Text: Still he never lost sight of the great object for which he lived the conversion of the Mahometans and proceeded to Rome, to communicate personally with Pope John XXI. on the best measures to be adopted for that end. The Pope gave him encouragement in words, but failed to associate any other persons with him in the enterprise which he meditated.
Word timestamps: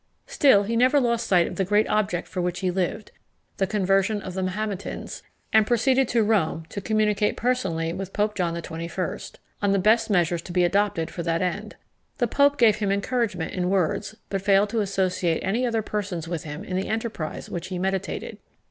Still 0.25 0.63
he 0.63 0.75
never 0.75 0.99
lost 0.99 1.27
sight 1.27 1.45
of 1.45 1.57
the 1.57 1.63
great 1.63 1.87
object 1.87 2.27
for 2.27 2.41
which 2.41 2.61
he 2.61 2.71
lived 2.71 3.11
the 3.57 3.67
conversion 3.67 4.19
of 4.19 4.33
the 4.33 4.41
Mahometans 4.41 5.21
and 5.53 5.67
proceeded 5.67 6.07
to 6.07 6.23
Rome, 6.23 6.65
to 6.69 6.81
communicate 6.81 7.37
personally 7.37 7.93
with 7.93 8.11
Pope 8.11 8.33
John 8.33 8.55
XXI. 8.55 9.33
on 9.61 9.73
the 9.73 9.77
best 9.77 10.09
measures 10.09 10.41
to 10.41 10.51
be 10.51 10.63
adopted 10.63 11.11
for 11.11 11.21
that 11.21 11.43
end. 11.43 11.75
The 12.17 12.25
Pope 12.27 12.57
gave 12.57 12.77
him 12.77 12.91
encouragement 12.91 13.53
in 13.53 13.69
words, 13.69 14.15
but 14.29 14.41
failed 14.41 14.69
to 14.69 14.81
associate 14.81 15.41
any 15.41 15.67
other 15.67 15.83
persons 15.83 16.27
with 16.27 16.45
him 16.45 16.63
in 16.63 16.77
the 16.77 16.87
enterprise 16.89 17.47
which 17.51 17.67
he 17.67 17.77
meditated. 17.77 18.39